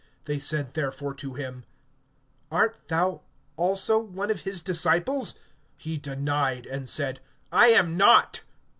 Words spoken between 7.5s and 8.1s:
I am